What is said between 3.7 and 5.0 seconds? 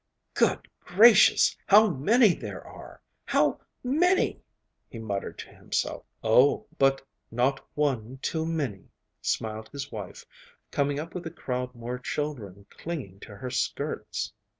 many!' he